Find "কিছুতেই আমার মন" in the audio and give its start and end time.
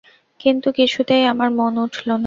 0.71-1.73